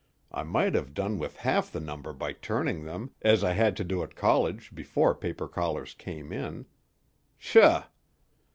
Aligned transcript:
I 0.31 0.41
might 0.41 0.73
have 0.73 0.95
done 0.95 1.19
with 1.19 1.35
half 1.37 1.71
the 1.71 1.79
number 1.79 2.11
by 2.11 2.33
turning 2.33 2.85
them, 2.85 3.11
as 3.21 3.43
I 3.43 3.53
had 3.53 3.77
to 3.77 3.83
do 3.83 4.01
at 4.01 4.15
college 4.15 4.73
before 4.73 5.13
paper 5.13 5.47
collars 5.47 5.93
came 5.93 6.33
in. 6.33 6.65
Psha!" 7.39 7.85